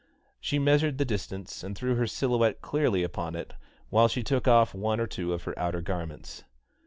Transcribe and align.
She 0.39 0.57
measured 0.57 0.97
the 0.97 1.05
distance, 1.05 1.63
and 1.63 1.77
threw 1.77 1.93
her 1.93 2.07
silhouette 2.07 2.59
clearly 2.59 3.03
upon 3.03 3.35
it 3.35 3.53
while 3.91 4.07
she 4.07 4.23
took 4.23 4.47
off 4.47 4.73
one 4.73 4.99
or 4.99 5.05
two 5.05 5.31
of 5.31 5.43
her 5.43 5.53
outer 5.59 5.81
garments. 5.81 6.43